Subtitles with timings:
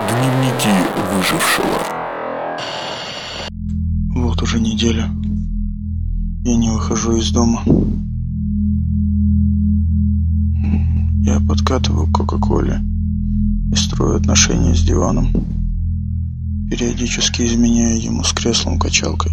[0.00, 0.70] Дневники
[1.12, 1.78] выжившего.
[4.14, 5.10] Вот уже неделя.
[6.44, 7.62] Я не выхожу из дома.
[11.24, 12.80] Я подкатываю к Кока-Коле
[13.72, 15.30] и строю отношения с диваном,
[16.70, 19.32] периодически изменяя ему с креслом-качалкой.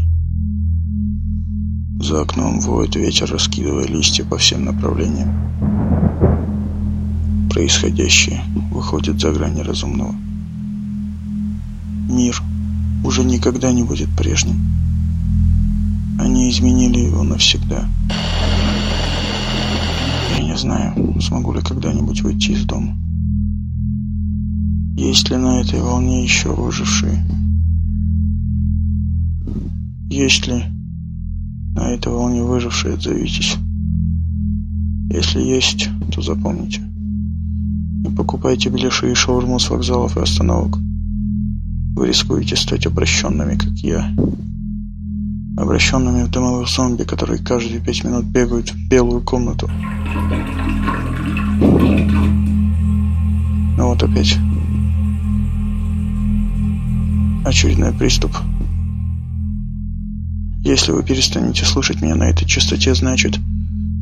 [1.99, 5.29] За окном воет ветер, раскидывая листья по всем направлениям.
[7.51, 8.41] Происходящее
[8.71, 10.15] выходит за грани разумного.
[12.09, 12.41] Мир
[13.03, 14.59] уже никогда не будет прежним.
[16.19, 17.85] Они изменили его навсегда.
[20.37, 22.97] Я не знаю, смогу ли когда-нибудь выйти из дома.
[24.97, 27.25] Есть ли на этой волне еще выжившие?
[30.09, 30.63] Есть ли
[31.75, 33.57] на этой волне выжившие, отзовитесь.
[35.09, 36.81] Если есть, то запомните.
[36.81, 40.79] Не покупайте беляши и шаурму с вокзалов и остановок.
[41.95, 44.13] Вы рискуете стать обращенными, как я.
[45.57, 49.71] Обращенными в дымовых зомби, которые каждые пять минут бегают в белую комнату.
[53.77, 54.37] Ну вот опять.
[57.45, 58.35] Очередной приступ.
[60.65, 63.39] Если вы перестанете слушать меня на этой частоте, значит,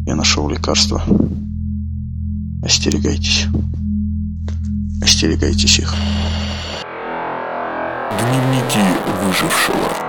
[0.08, 1.04] я нашел лекарство.
[2.64, 3.46] Остерегайтесь.
[5.00, 5.94] Остерегайтесь их.
[8.20, 8.80] Дневники
[9.22, 10.03] выжившего.